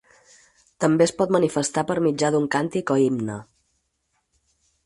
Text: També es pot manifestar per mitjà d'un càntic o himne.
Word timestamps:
També 0.85 1.05
es 1.07 1.13
pot 1.19 1.33
manifestar 1.35 1.85
per 1.91 1.97
mitjà 2.07 2.31
d'un 2.37 2.49
càntic 2.57 2.97
o 2.97 3.01
himne. 3.03 3.37